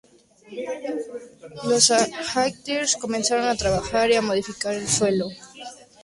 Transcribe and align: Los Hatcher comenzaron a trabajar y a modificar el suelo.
Los 1.69 1.91
Hatcher 1.91 2.87
comenzaron 2.99 3.45
a 3.45 3.55
trabajar 3.55 4.09
y 4.09 4.15
a 4.15 4.23
modificar 4.23 4.73
el 4.73 4.87
suelo. 4.87 5.27